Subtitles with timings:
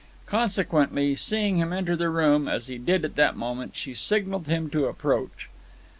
[0.25, 4.67] Consequently, seeing him enter the room, as he did at that moment, she signalled him
[4.71, 5.47] to approach.